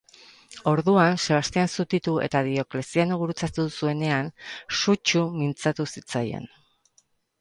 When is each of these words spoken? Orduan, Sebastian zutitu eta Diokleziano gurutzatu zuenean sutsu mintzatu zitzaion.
Orduan, 0.69 1.17
Sebastian 1.25 1.69
zutitu 1.83 2.13
eta 2.27 2.41
Diokleziano 2.47 3.19
gurutzatu 3.25 3.67
zuenean 3.75 4.33
sutsu 4.79 5.23
mintzatu 5.43 5.91
zitzaion. 5.95 6.53